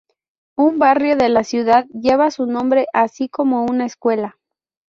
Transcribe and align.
Un 0.57 0.79
barrio 0.79 1.15
de 1.15 1.29
la 1.29 1.43
ciudad 1.43 1.85
lleva 1.93 2.31
su 2.31 2.47
nombre 2.47 2.87
así 2.91 3.29
como 3.29 3.65
una 3.65 3.85
escuela. 3.85 4.39